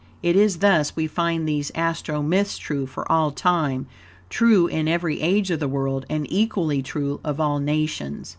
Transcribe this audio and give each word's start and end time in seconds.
It 0.23 0.35
is 0.35 0.57
thus 0.57 0.95
we 0.95 1.05
find 1.05 1.47
these 1.47 1.71
astro 1.75 2.23
myths 2.23 2.57
true 2.57 2.87
for 2.87 3.09
all 3.11 3.29
time, 3.29 3.85
true 4.31 4.65
in 4.65 4.87
every 4.87 5.21
age 5.21 5.51
of 5.51 5.59
the 5.59 5.67
world, 5.67 6.07
and 6.09 6.25
EQUALLY 6.31 6.81
TRUE 6.81 7.19
OF 7.23 7.39
ALL 7.39 7.59
NATIONS. 7.59 8.29